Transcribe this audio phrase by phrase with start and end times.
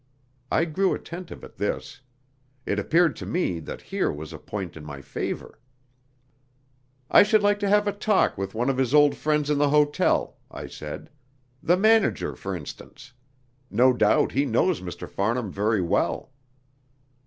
[0.51, 2.01] I grew attentive at this.
[2.65, 5.59] It appeared to me that here was a point in my favour.
[7.11, 9.69] "I should like to have a talk with one of his old friends in the
[9.69, 11.11] hotel," I said;
[11.61, 13.13] "the manager, for instance.
[13.69, 15.07] No doubt he knows Mr.
[15.07, 16.31] Farnham very well."